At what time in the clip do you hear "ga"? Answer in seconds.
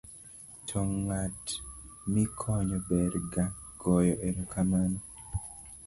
3.31-3.45